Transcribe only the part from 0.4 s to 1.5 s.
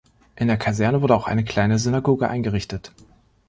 der Kaserne wurde auch eine